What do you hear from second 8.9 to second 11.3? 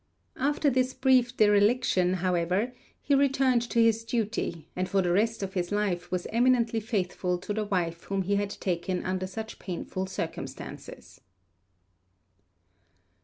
under such painful circumstances.